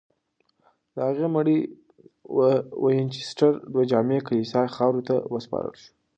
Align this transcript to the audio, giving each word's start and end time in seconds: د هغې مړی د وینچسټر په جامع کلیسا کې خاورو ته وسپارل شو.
د 0.93 0.97
هغې 1.07 1.27
مړی 1.35 1.57
د 2.35 2.37
وینچسټر 2.83 3.53
په 3.73 3.79
جامع 3.91 4.19
کلیسا 4.27 4.61
کې 4.65 4.73
خاورو 4.75 5.05
ته 5.07 5.15
وسپارل 5.33 5.73
شو. 5.81 5.89